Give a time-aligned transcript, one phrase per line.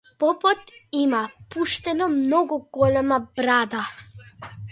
[0.21, 0.61] Попот
[1.03, 1.19] има
[1.55, 3.85] пуштено многу голема брада.